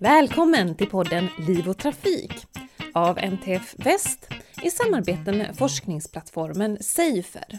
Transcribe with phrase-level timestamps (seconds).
[0.00, 2.32] Välkommen till podden Liv och Trafik
[2.94, 4.28] av NTF Väst
[4.62, 7.58] i samarbete med forskningsplattformen Safer.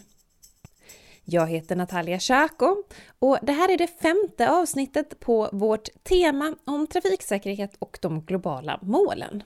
[1.24, 2.76] Jag heter Natalia Tjako
[3.20, 8.80] och det här är det femte avsnittet på vårt tema om trafiksäkerhet och de globala
[8.82, 9.44] målen.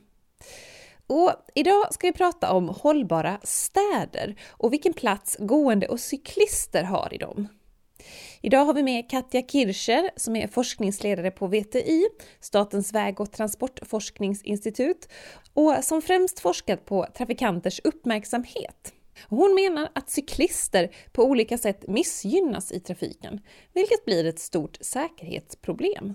[1.07, 7.13] Och idag ska vi prata om hållbara städer och vilken plats gående och cyklister har
[7.13, 7.47] i dem.
[8.45, 12.07] Idag har vi med Katja Kircher som är forskningsledare på VTI,
[12.39, 15.07] Statens väg och transportforskningsinstitut,
[15.53, 18.93] och som främst forskat på trafikanters uppmärksamhet.
[19.29, 23.39] Hon menar att cyklister på olika sätt missgynnas i trafiken,
[23.73, 26.13] vilket blir ett stort säkerhetsproblem.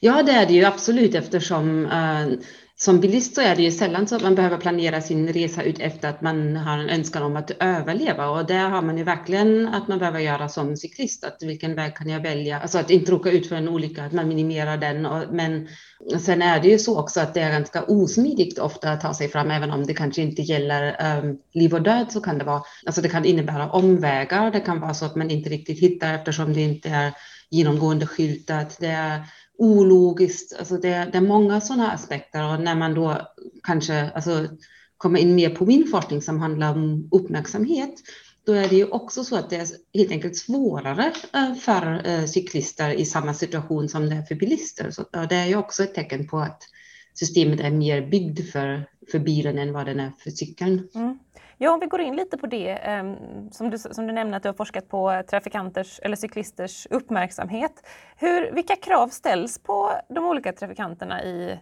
[0.00, 2.38] Ja, det är det ju absolut eftersom eh,
[2.80, 5.80] som bilist så är det ju sällan så att man behöver planera sin resa ut
[5.80, 9.68] efter att man har en önskan om att överleva och det har man ju verkligen
[9.68, 12.60] att man behöver göra som cyklist, att vilken väg kan jag välja?
[12.60, 15.06] Alltså att inte råka ut för en olycka, att man minimerar den.
[15.06, 15.68] Och, men
[16.20, 19.28] sen är det ju så också att det är ganska osmidigt ofta att ta sig
[19.28, 22.62] fram, även om det kanske inte gäller um, liv och död så kan det vara,
[22.86, 26.52] alltså det kan innebära omvägar, det kan vara så att man inte riktigt hittar eftersom
[26.52, 27.12] det inte är
[27.50, 28.76] genomgående skyltat.
[28.80, 29.22] Det är
[29.58, 30.56] ologiskt.
[30.58, 33.28] Alltså det, det är många sådana aspekter och när man då
[33.62, 34.48] kanske alltså,
[34.96, 37.94] kommer in mer på min forskning som handlar om uppmärksamhet,
[38.46, 42.24] då är det ju också så att det är helt enkelt svårare eh, för eh,
[42.24, 44.90] cyklister i samma situation som det är för bilister.
[44.90, 46.62] Så det är ju också ett tecken på att
[47.14, 50.88] systemet är mer byggt för, för bilen än vad den är för cykeln.
[50.94, 51.18] Mm.
[51.60, 53.16] Ja, om vi går in lite på det ehm,
[53.52, 57.72] som du, som du nämnde att du har forskat på trafikanters eller cyklisters uppmärksamhet.
[58.16, 61.58] Hur, vilka krav ställs på de olika trafikanterna i,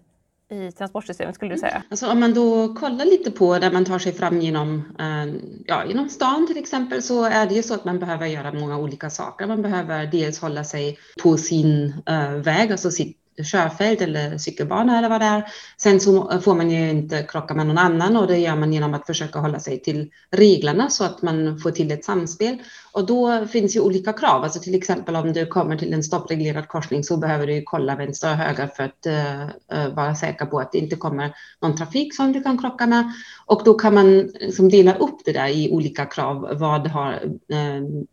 [0.50, 1.82] i transportsystemet skulle du säga?
[1.90, 5.84] Alltså om man då kollar lite på där man tar sig fram genom, ehm, ja,
[5.86, 9.10] genom stan till exempel så är det ju så att man behöver göra många olika
[9.10, 9.46] saker.
[9.46, 15.08] Man behöver dels hålla sig på sin uh, väg, alltså sitt körfält eller cykelbana eller
[15.08, 15.44] vad det är.
[15.76, 18.94] Sen så får man ju inte krocka med någon annan och det gör man genom
[18.94, 22.58] att försöka hålla sig till reglerna så att man får till ett samspel.
[22.92, 26.68] Och då finns ju olika krav, alltså till exempel om du kommer till en stoppreglerad
[26.68, 30.72] korsning så behöver du kolla vänster och höger för att uh, vara säker på att
[30.72, 33.12] det inte kommer någon trafik som du kan krocka med.
[33.46, 36.48] Och då kan man liksom dela upp det där i olika krav.
[36.58, 37.12] Vad har
[37.52, 38.04] uh,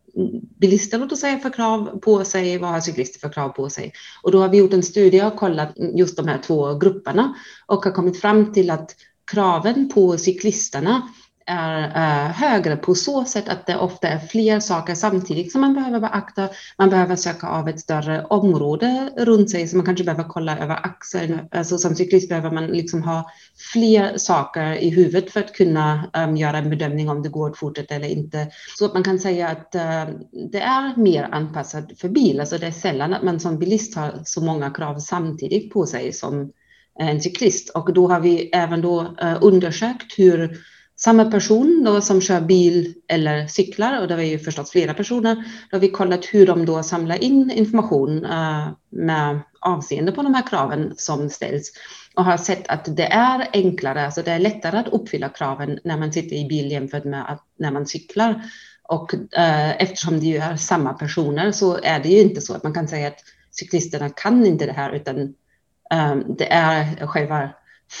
[0.60, 3.92] bilister låt oss säga för krav på sig, vad har cyklister för krav på sig?
[4.22, 7.34] Och då har vi gjort en studie och kollat just de här två grupperna
[7.66, 8.96] och har kommit fram till att
[9.32, 11.08] kraven på cyklisterna
[11.46, 15.74] är eh, högre på så sätt att det ofta är fler saker samtidigt som man
[15.74, 16.48] behöver beakta.
[16.78, 20.74] Man behöver söka av ett större område runt sig, så man kanske behöver kolla över
[20.74, 21.38] axeln.
[21.50, 23.30] Alltså som cyklist behöver man liksom ha
[23.72, 27.58] fler saker i huvudet för att kunna um, göra en bedömning om det går att
[27.58, 28.48] fortsätta eller inte.
[28.78, 30.14] Så att man kan säga att uh,
[30.50, 32.40] det är mer anpassat för bil.
[32.40, 36.12] Alltså det är sällan att man som bilist har så många krav samtidigt på sig
[36.12, 36.52] som
[36.98, 37.70] en cyklist.
[37.70, 40.58] Och då har vi även då uh, undersökt hur
[40.96, 45.34] samma person då som kör bil eller cyklar, och det var ju förstås flera personer,
[45.70, 50.34] då har vi kollat hur de då samlar in information uh, med avseende på de
[50.34, 51.72] här kraven som ställs
[52.14, 55.96] och har sett att det är enklare, alltså det är lättare att uppfylla kraven när
[55.96, 58.42] man sitter i bil jämfört med att, när man cyklar.
[58.88, 62.62] Och uh, eftersom det ju är samma personer så är det ju inte så att
[62.62, 63.18] man kan säga att
[63.50, 67.50] cyklisterna kan inte det här utan um, det är själva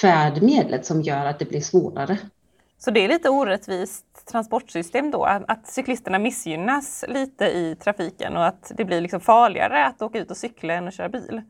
[0.00, 2.18] färdmedlet som gör att det blir svårare.
[2.84, 8.72] Så det är lite orättvist transportsystem då, att cyklisterna missgynnas lite i trafiken och att
[8.76, 11.42] det blir liksom farligare att åka ut och cykla än att köra bil?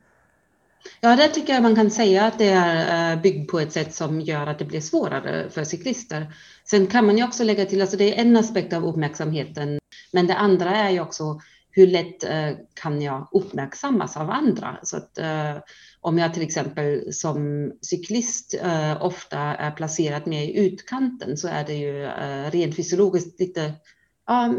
[1.01, 3.95] Ja, det tycker jag man kan säga att det är eh, byggt på ett sätt
[3.95, 6.35] som gör att det blir svårare för cyklister.
[6.65, 9.79] Sen kan man ju också lägga till, alltså det är en aspekt av uppmärksamheten,
[10.13, 11.41] men det andra är ju också
[11.75, 14.77] hur lätt eh, kan jag uppmärksammas av andra?
[14.83, 15.57] Så att, eh,
[16.01, 21.65] om jag till exempel som cyklist eh, ofta är placerad mer i utkanten så är
[21.65, 22.07] det ju
[22.51, 23.73] rent fysiologiskt lite,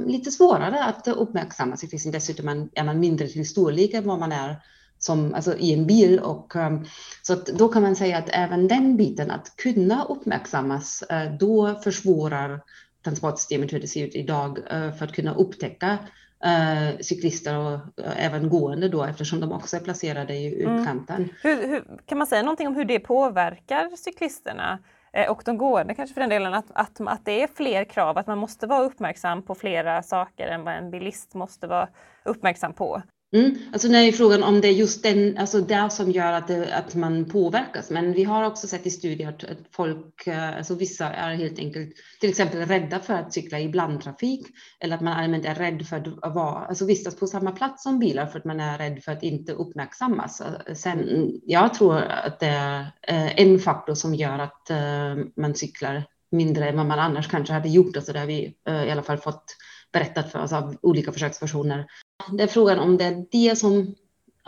[0.06, 2.12] lite svårare att uppmärksamma sig.
[2.12, 4.62] Dessutom är man mindre till storlek än vad man är
[5.00, 6.20] som, alltså i en bil.
[6.20, 6.86] Och, um,
[7.22, 11.76] så att då kan man säga att även den biten, att kunna uppmärksammas, uh, då
[11.84, 12.62] försvårar
[13.04, 15.98] transportsystemet hur det ser ut idag uh, för att kunna upptäcka
[16.46, 20.78] eh, cyklister och eh, även gående då eftersom de också är placerade i mm.
[20.78, 21.16] utkanten.
[21.16, 21.30] Mm.
[21.44, 24.80] Hur, hur, kan man säga någonting om hur det påverkar cyklisterna?
[25.14, 28.18] Eh, och de gående kanske för den delen, att, att, att det är fler krav,
[28.18, 31.90] att man måste vara uppmärksam på flera saker än vad en bilist måste vara
[32.26, 33.02] uppmärksam på.
[33.36, 33.58] Mm.
[33.74, 36.76] Alltså nu är frågan om det är just den, alltså det som gör att, det,
[36.76, 37.90] att man påverkas.
[37.90, 41.60] Men vi har också sett i studier att, att folk, eh, alltså vissa är helt
[41.60, 44.48] enkelt till exempel rädda för att cykla i blandtrafik
[44.80, 48.00] eller att man allmänt är rädd för att vara, alltså vistas på samma plats som
[48.00, 50.42] bilar för att man är rädd för att inte uppmärksammas.
[50.76, 56.04] Sen, jag tror att det är eh, en faktor som gör att eh, man cyklar
[56.32, 57.96] mindre än vad man annars kanske hade gjort.
[57.96, 58.54] Alltså det har vi
[58.88, 59.56] i alla fall fått
[59.94, 61.86] berättat för oss av olika försökspersoner.
[62.32, 63.96] Det är frågan om det är det som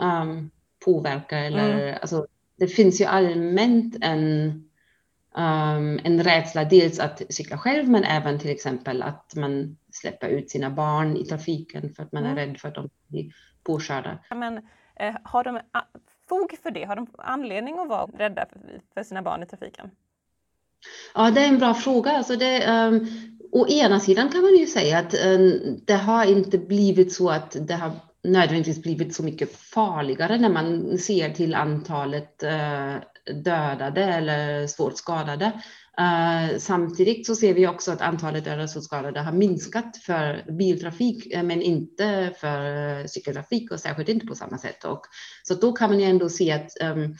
[0.00, 0.50] um,
[0.84, 1.98] påverkar eller mm.
[2.00, 2.26] alltså,
[2.56, 4.48] det finns ju allmänt en,
[5.36, 10.50] um, en rädsla, dels att cykla själv men även till exempel att man släpper ut
[10.50, 12.38] sina barn i trafiken för att man mm.
[12.38, 13.32] är rädd för att de blir
[13.62, 14.18] påkörda.
[14.30, 14.56] Men
[14.96, 15.60] eh, har de
[16.28, 16.84] fog för det?
[16.84, 18.46] Har de anledning att vara rädda
[18.94, 19.90] för, sina barn i trafiken?
[21.14, 22.10] Ja, det är en bra fråga.
[22.10, 23.06] Alltså det, um,
[23.52, 25.38] å ena sidan kan man ju säga att eh,
[25.86, 27.90] det har inte blivit så att det har
[28.24, 32.94] nödvändigtvis blivit så mycket farligare när man ser till antalet eh,
[33.44, 35.52] dödade eller svårt skadade.
[35.98, 40.52] Eh, samtidigt så ser vi också att antalet dödade och svårt skadade har minskat för
[40.52, 44.84] biltrafik men inte för cykeltrafik och särskilt inte på samma sätt.
[44.84, 45.02] Och,
[45.42, 47.14] så då kan man ju ändå se att ehm,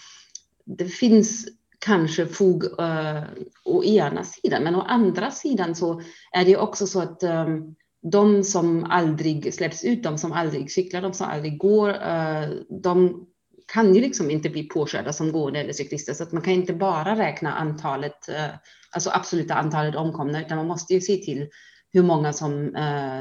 [0.64, 1.48] det finns
[1.88, 3.23] kanske fog uh,
[3.64, 4.62] å ena sidan.
[4.62, 6.00] Men å andra sidan så
[6.32, 11.02] är det också så att um, de som aldrig släpps ut, de som aldrig cyklar,
[11.02, 12.50] de som aldrig går, uh,
[12.82, 13.26] de
[13.73, 16.14] kan ju liksom inte bli påkörda som gående eller cyklister.
[16.14, 18.56] Så att man kan inte bara räkna antalet, uh,
[18.90, 21.49] alltså absoluta antalet omkomna, utan man måste ju se till
[21.93, 22.73] hur många som,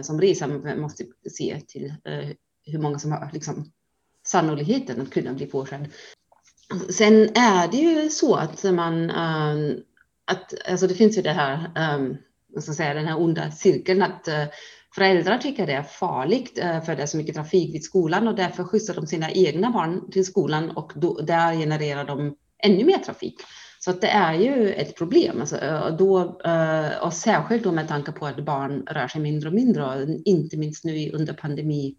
[0.04, 0.48] som reser.
[0.48, 1.94] Man måste se till
[2.66, 3.72] hur många som har liksom,
[4.28, 5.90] sannolikheten att kunna bli påkörd.
[6.90, 9.76] Sen är det ju så att man, ehm,
[10.32, 12.18] att, alltså det finns ju det här, um,
[12.62, 14.44] ska säga, den här onda cirkeln att eh,
[14.96, 18.36] föräldrar tycker det är farligt eh, för det är så mycket trafik vid skolan och
[18.36, 22.98] därför skjutsar de sina egna barn till skolan och då, där genererar de ännu mer
[22.98, 23.36] trafik.
[23.80, 27.88] Så att det är ju ett problem, alltså, och, då, eh, och särskilt då med
[27.88, 31.96] tanke på att barn rör sig mindre och mindre, och inte minst nu under, pandemi,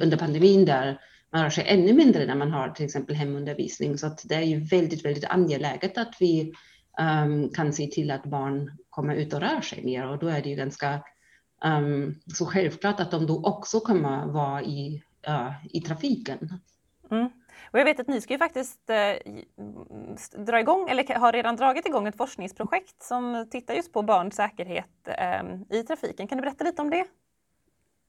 [0.00, 1.00] under pandemin där
[1.32, 3.98] man rör sig ännu mindre när man har till exempel hemundervisning.
[3.98, 6.52] Så att det är ju väldigt, väldigt angeläget att vi
[7.22, 10.42] um, kan se till att barn kommer ut och rör sig mer och då är
[10.42, 11.02] det ju ganska
[11.64, 16.60] um, så självklart att de då också kommer vara i, uh, i trafiken.
[17.10, 17.28] Mm.
[17.70, 20.16] Och jag vet att ni ska ju faktiskt eh, mm,
[20.46, 25.08] dra igång, eller har redan dragit igång ett forskningsprojekt som tittar just på barns säkerhet
[25.18, 26.28] eh, i trafiken.
[26.28, 27.06] Kan du berätta lite om det?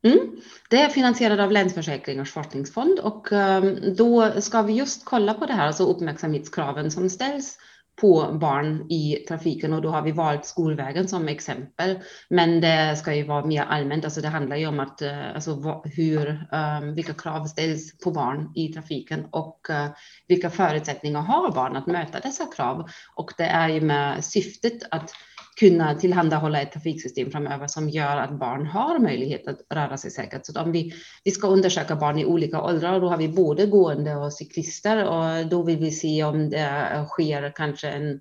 [0.04, 0.36] Mm.
[0.70, 5.54] Det är finansierat av Länsförsäkringars forskningsfond och ehm, då ska vi just kolla på det
[5.54, 7.58] här, alltså uppmärksamhetskraven som ställs
[8.02, 12.00] på barn i trafiken och då har vi valt skolvägen som exempel.
[12.30, 15.82] Men det ska ju vara mer allmänt, alltså det handlar ju om att, eh, alltså
[15.86, 19.90] hur, ehm, vilka krav ställs på barn i trafiken och eh,
[20.28, 22.90] vilka förutsättningar har barn att möta dessa krav.
[23.16, 25.14] Och det är ju med syftet att
[25.60, 30.46] kunna tillhandahålla ett trafiksystem framöver som gör att barn har möjlighet att röra sig säkert.
[30.46, 33.66] Så om vi, vi ska undersöka barn i olika åldrar och då har vi både
[33.66, 38.12] gående och cyklister och då vill vi se om det sker kanske en,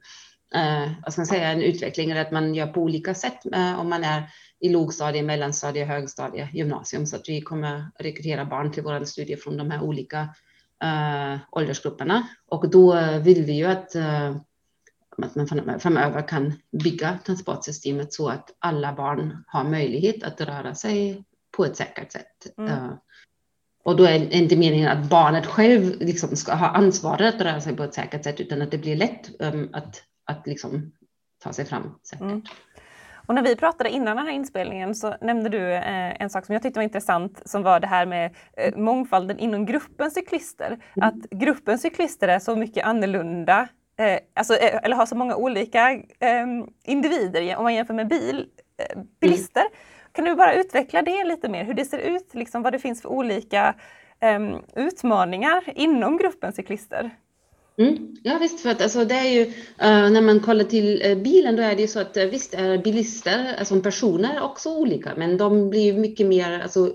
[0.55, 3.81] eh, vad ska man säga, en utveckling eller att man gör på olika sätt eh,
[3.81, 4.23] om man är
[4.61, 9.57] i lågstadie, mellanstadie, högstadie, gymnasium så att vi kommer rekrytera barn till våra studier från
[9.57, 10.29] de här olika
[10.85, 14.37] eh, åldersgrupperna och då vill vi ju att eh,
[15.25, 15.35] att
[15.67, 16.53] man framöver kan
[16.85, 21.25] bygga transportsystemet så att alla barn har möjlighet att röra sig
[21.57, 22.59] på ett säkert sätt.
[22.59, 22.73] Mm.
[22.73, 22.93] Uh,
[23.85, 27.61] och då är det inte meningen att barnet själv liksom ska ha ansvaret att röra
[27.61, 30.93] sig på ett säkert sätt, utan att det blir lätt um, att, att liksom
[31.39, 32.23] ta sig fram säkert.
[32.23, 32.43] Mm.
[33.29, 36.53] Och när vi pratade innan den här inspelningen så nämnde du eh, en sak som
[36.53, 40.67] jag tyckte var intressant som var det här med eh, mångfalden inom gruppen cyklister.
[40.67, 41.09] Mm.
[41.09, 45.91] Att gruppen cyklister är så mycket annorlunda eh, alltså, eh, eller har så många olika
[46.21, 46.47] eh,
[46.85, 48.47] individer om man jämför med bil,
[48.79, 49.61] eh, bilister.
[49.61, 49.73] Mm.
[50.13, 53.03] Kan du bara utveckla det lite mer, hur det ser ut, liksom, vad det finns
[53.03, 53.75] för olika
[54.21, 57.11] ehm, utmaningar inom gruppen cyklister?
[57.79, 58.17] Mm.
[58.23, 61.57] Ja visst, för att alltså, det är ju uh, när man kollar till uh, bilen
[61.57, 65.37] då är det ju så att uh, visst är bilister, alltså personer också olika, men
[65.37, 66.93] de blir mycket mer alltså,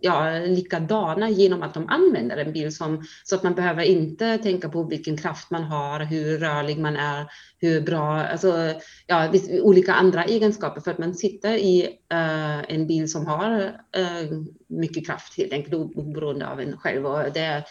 [0.00, 4.68] ja, likadana genom att de använder en bil som, så att man behöver inte tänka
[4.68, 7.26] på vilken kraft man har, hur rörlig man är,
[7.58, 8.74] hur bra, alltså
[9.06, 9.32] ja,
[9.62, 10.80] olika andra egenskaper.
[10.80, 13.60] För att man sitter i eh, en bil som har
[13.96, 17.06] eh, mycket kraft helt enkelt oberoende av en själv.
[17.06, 17.64] Och det är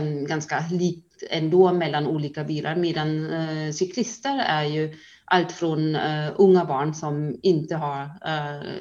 [0.00, 4.94] um, ganska likt ändå mellan olika bilar medan uh, cyklister är ju
[5.30, 8.78] allt från uh, unga barn som inte har, uh,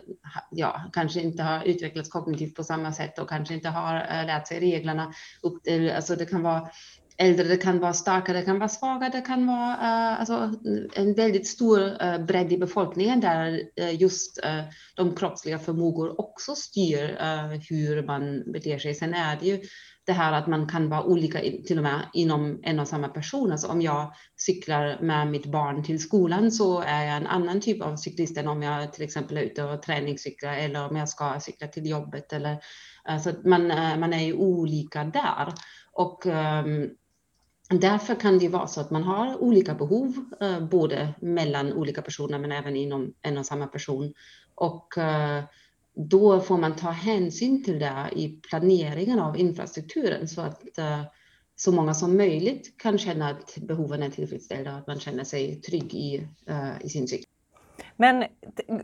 [0.51, 4.47] ja, kanske inte har utvecklats kognitivt på samma sätt och kanske inte har uh, lärt
[4.47, 5.13] sig reglerna.
[5.41, 6.69] Upp till, alltså det kan vara
[7.17, 10.53] äldre, det kan vara starka, det kan vara svaga, det kan vara uh, alltså,
[10.95, 14.39] en väldigt stor uh, bredd i befolkningen där uh, just
[14.95, 17.17] de kroppsliga förmågor också styr
[17.69, 18.95] hur man beter sig.
[18.95, 19.61] Sen är det ju
[20.05, 23.51] det här att man kan vara olika till och med inom en och samma person.
[23.51, 27.81] Alltså om jag cyklar med mitt barn till skolan så är jag en annan typ
[27.81, 31.39] av cyklist än om jag till exempel är ute och träningscyklar eller om jag ska
[31.39, 32.33] cykla till jobbet.
[32.33, 32.57] Eller,
[33.23, 33.67] så man,
[33.99, 35.53] man är ju olika där.
[35.91, 36.89] Och um,
[37.69, 42.39] Därför kan det vara så att man har olika behov, eh, både mellan olika personer
[42.39, 44.13] men även inom en och samma person.
[44.55, 45.43] Och eh,
[45.95, 51.01] då får man ta hänsyn till det i planeringen av infrastrukturen så att eh,
[51.55, 55.61] så många som möjligt kan känna att behoven är tillfredsställda och att man känner sig
[55.61, 56.27] trygg i,
[56.81, 57.25] i sin cykel.
[57.97, 58.25] Men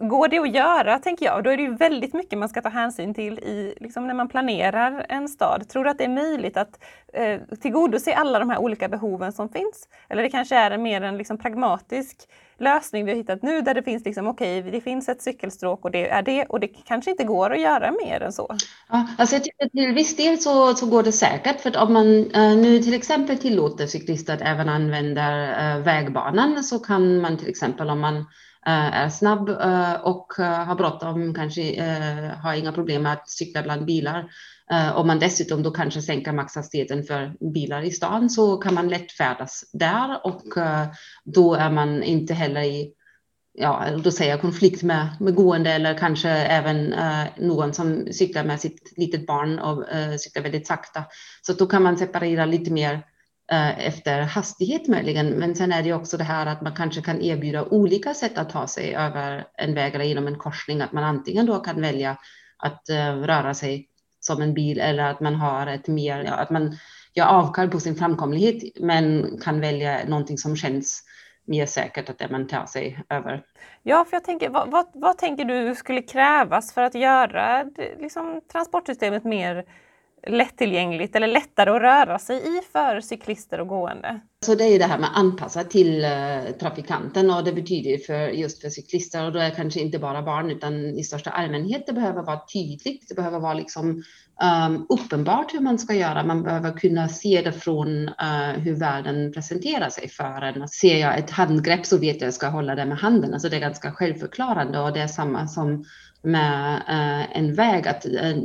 [0.10, 2.70] går det att göra, tänker jag, då är det ju väldigt mycket man ska ta
[2.70, 5.70] hänsyn till i, liksom när man planerar en stad.
[5.70, 9.50] Tror du att det är möjligt att eh, tillgodose alla de här olika behoven som
[9.50, 9.88] finns?
[10.10, 12.18] Eller det kanske är mer en liksom, pragmatisk
[12.58, 15.86] lösning vi har hittat nu där det finns liksom, okej, okay, det finns ett cykelstråk
[15.86, 18.56] och det är det och det kanske inte går att göra mer än så.
[18.90, 21.94] Ja, alltså jag tycker till viss del så, så går det säkert för att om
[21.94, 27.38] man eh, nu till exempel tillåter cyklister att även använda eh, vägbanan så kan man
[27.38, 28.26] till exempel om man
[28.66, 31.82] Eh, är snabb eh, och eh, har bråttom, kanske
[32.44, 34.26] har inga problem med att cykla bland bilar.
[34.96, 39.12] Om man dessutom då kanske sänker maxhastigheten för bilar i stan så kan man lätt
[39.12, 40.44] färdas där och
[41.24, 42.94] då är man inte heller i
[43.54, 48.44] ja, då säger jag konflikt med, med gående eller kanske även eh, någon som cyklar
[48.44, 51.04] med sitt litet barn och eh, cyklar väldigt sakta.
[51.42, 53.06] Så då kan man separera lite mer
[53.52, 55.30] Eh, efter hastighet möjligen.
[55.30, 58.50] Men sen är det också det här att man kanske kan erbjuda olika sätt att
[58.50, 60.82] ta sig över en väg eller genom en korsning.
[60.82, 62.18] Att man antingen då kan välja
[62.58, 66.78] att eh, röra sig som en bil eller att man har ett mer, att man
[67.14, 71.04] gör avkall på sin framkomlighet men kan välja någonting som känns
[71.46, 73.44] mer säkert att det man tar sig över.
[73.84, 77.64] Ja, för jag tänker, vad, vad, vad tänker du skulle krävas för att göra
[78.00, 79.66] liksom, transportsystemet mer
[80.28, 84.20] lättillgängligt eller lättare att röra sig i för cyklister och gående?
[84.46, 86.10] Så det är det här med anpassa till eh,
[86.60, 90.22] trafikanten och det betyder för just för cyklister och då är det kanske inte bara
[90.22, 91.84] barn utan i största allmänhet.
[91.88, 93.10] Det behöver vara tydligt.
[93.10, 94.04] Det behöver vara liksom
[94.68, 96.24] um, uppenbart hur man ska göra.
[96.24, 100.68] Man behöver kunna se det från uh, hur världen presenterar sig för en.
[100.68, 103.34] Ser jag ett handgrepp så vet jag att jag ska hålla det med handen.
[103.34, 105.86] Alltså det är ganska självförklarande och det är samma som
[106.24, 107.88] med eh, en väg.
[107.88, 108.38] Att, eh,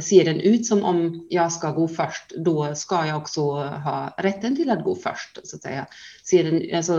[0.00, 4.56] ser den ut som om jag ska gå först, då ska jag också ha rätten
[4.56, 5.38] till att gå först.
[5.44, 5.86] Så att säga.
[6.30, 6.92] Ser den, alltså,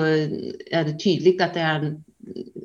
[0.71, 2.03] är det tydligt att det är en,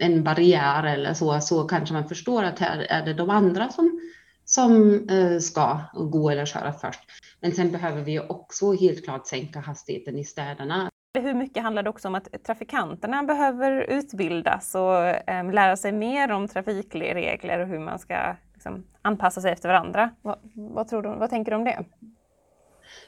[0.01, 4.01] en barriär eller så, så kanske man förstår att här är det de andra som,
[4.45, 7.01] som eh, ska gå eller köra först.
[7.41, 10.92] Men sen behöver vi också helt klart sänka hastigheten i städerna.
[11.19, 16.33] Hur mycket handlar det också om att trafikanterna behöver utbildas och eh, lära sig mer
[16.33, 20.11] om trafikregler och hur man ska liksom, anpassa sig efter varandra.
[20.23, 21.85] Vad, vad, tror du, vad tänker du om det?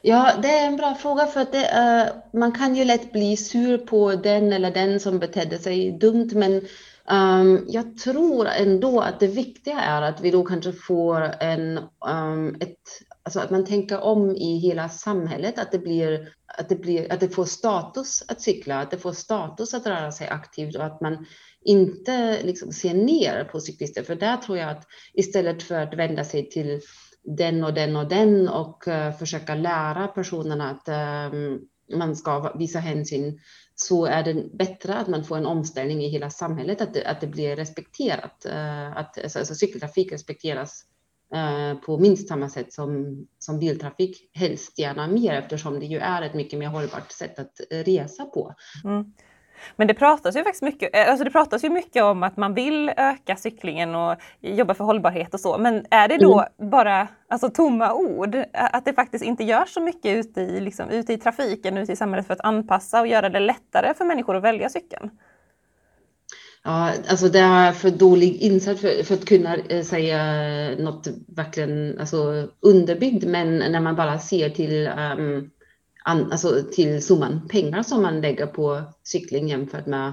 [0.03, 3.37] Ja, det är en bra fråga för att det, uh, man kan ju lätt bli
[3.37, 6.61] sur på den eller den som betedde sig dumt, men
[7.11, 11.79] um, jag tror ändå att det viktiga är att vi då kanske får en,
[12.11, 12.79] um, ett,
[13.25, 17.21] alltså att man tänker om i hela samhället, att det blir, att det blir, att
[17.21, 21.01] det får status att cykla, att det får status att röra sig aktivt och att
[21.01, 21.27] man
[21.65, 26.25] inte liksom ser ner på cyklister, för där tror jag att istället för att vända
[26.25, 26.81] sig till
[27.25, 30.89] den och den och den och uh, försöka lära personerna att
[31.33, 31.61] um,
[31.99, 33.41] man ska visa hänsyn
[33.75, 37.21] så är det bättre att man får en omställning i hela samhället, att det, att
[37.21, 40.94] det blir respekterat, uh, att alltså, alltså cykeltrafik respekteras uh,
[41.87, 46.35] på minst samma sätt som, som biltrafik, helst gärna mer eftersom det ju är ett
[46.35, 48.55] mycket mer hållbart sätt att resa på.
[48.85, 49.13] Mm.
[49.77, 52.55] Men det pratas ju faktiskt mycket, eh, alltså det pratas ju mycket om att man
[52.55, 55.59] vill öka cyklingen och jobba för hållbarhet och så.
[55.59, 56.71] Men är det då mm.
[56.71, 58.37] bara alltså, tomma ord?
[58.53, 61.97] Att det faktiskt inte görs så mycket ute i, liksom, ute i trafiken, ute i
[61.97, 65.11] samhället för att anpassa och göra det lättare för människor att välja cykeln?
[66.67, 70.21] Ja, alltså det är för dålig insats för, för att kunna eh, säga
[70.79, 73.25] något verkligen alltså, underbyggt.
[73.25, 75.51] Men när man bara ser till um,
[76.05, 80.13] alltså till summan pengar som man lägger på cykling jämfört med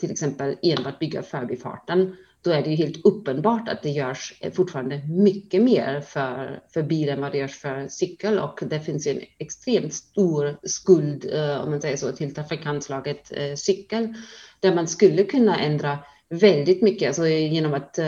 [0.00, 5.00] till exempel enbart bygga förbifarten då är det ju helt uppenbart att det görs fortfarande
[5.08, 9.20] mycket mer för, för bil än vad det görs för cykel och det finns en
[9.38, 14.14] extremt stor skuld, eh, om man säger så, till trafikantslaget eh, cykel
[14.60, 15.98] där man skulle kunna ändra
[16.28, 18.04] väldigt mycket alltså genom att eh,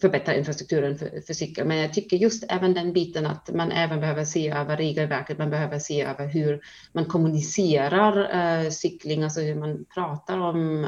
[0.00, 1.66] förbättra infrastrukturen för, för cykel.
[1.66, 5.50] Men jag tycker just även den biten att man även behöver se över regelverket, man
[5.50, 6.60] behöver se över hur
[6.92, 10.86] man kommunicerar cykling, alltså hur man pratar om,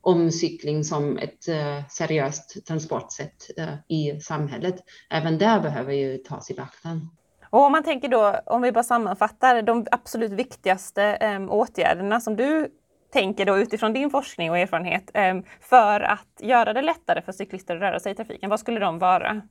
[0.00, 1.44] om cykling som ett
[1.88, 3.50] seriöst transportsätt
[3.88, 4.74] i samhället.
[5.10, 7.06] Även där behöver ju tas i beaktande.
[7.50, 12.36] Och om man tänker då, om vi bara sammanfattar, de absolut viktigaste um, åtgärderna som
[12.36, 12.68] du
[13.12, 17.76] tänker då utifrån din forskning och erfarenhet ehm, för att göra det lättare för cyklister
[17.76, 18.50] att röra sig i trafiken?
[18.50, 19.42] Vad skulle de vara?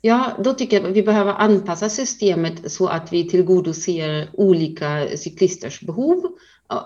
[0.00, 5.80] Ja, då tycker jag att vi behöver anpassa systemet så att vi tillgodoser olika cyklisters
[5.80, 6.22] behov.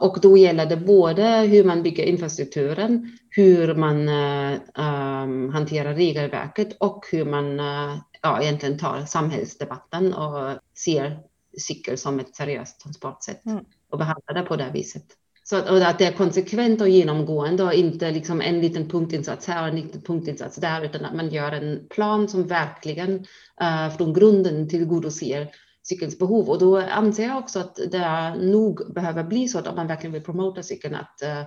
[0.01, 7.07] Och då gäller det både hur man bygger infrastrukturen, hur man äh, hanterar regelverket och
[7.12, 11.19] hur man äh, ja, egentligen tar samhällsdebatten och ser
[11.59, 13.65] cykel som ett seriöst transportsätt mm.
[13.91, 15.05] och behandlar det på det viset.
[15.45, 19.62] Så att, att det är konsekvent och genomgående och inte liksom en liten punktinsats här
[19.62, 23.15] och en liten punktinsats där, utan att man gör en plan som verkligen
[23.62, 25.49] uh, från grunden tillgodoser
[25.83, 26.51] cykelns behov.
[26.51, 30.12] Och då anser jag också att det nog behöver bli så att om man verkligen
[30.12, 31.45] vill promota cykeln, att uh,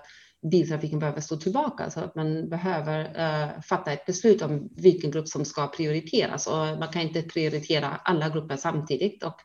[0.51, 5.27] biltrafiken behöver stå tillbaka så att man behöver uh, fatta ett beslut om vilken grupp
[5.27, 9.36] som ska prioriteras och man kan inte prioritera alla grupper samtidigt och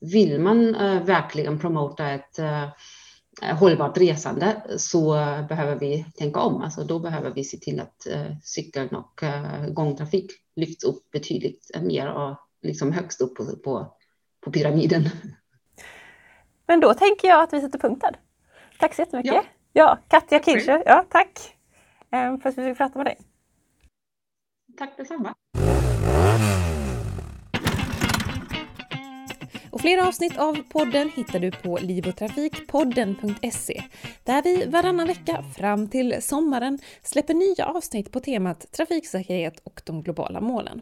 [0.00, 2.68] vill man uh, verkligen promota ett uh,
[3.54, 5.12] hållbart resande så
[5.48, 6.62] behöver vi tänka om.
[6.62, 8.06] Alltså då behöver vi se till att
[8.42, 9.20] cykeln och
[9.74, 13.96] gångtrafik lyfts upp betydligt mer och liksom högst upp på, på,
[14.40, 15.02] på pyramiden.
[16.66, 18.16] Men då tänker jag att vi sätter punkt där.
[18.78, 19.34] Tack så jättemycket.
[19.34, 21.56] Ja, ja Katja Kircher, ja, tack
[22.10, 23.16] för att vi fick prata med dig.
[24.78, 25.34] Tack detsamma.
[29.70, 33.82] Och fler avsnitt av podden hittar du på livotrafikpodden.se
[34.24, 40.02] där vi varannan vecka fram till sommaren släpper nya avsnitt på temat trafiksäkerhet och de
[40.02, 40.80] globala målen.